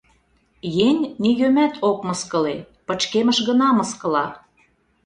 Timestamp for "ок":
1.89-1.97